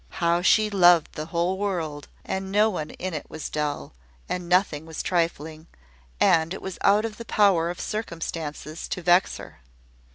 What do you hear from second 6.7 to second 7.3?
out of the